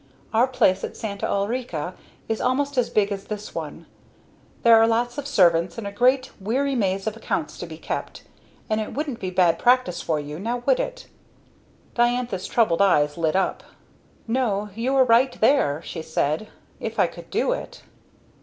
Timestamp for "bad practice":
9.29-10.01